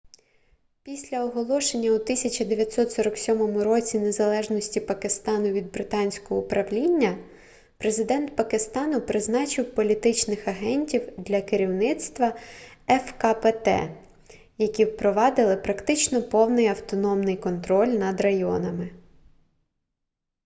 [0.83, 7.17] після оголошення у 1947 році незалежності пакистану від британского управління
[7.77, 12.35] президент пакистану призначив політичних агентів для керівництва
[12.87, 13.67] фкпт
[14.57, 18.89] які впровадили практично повний автономний контроль над районами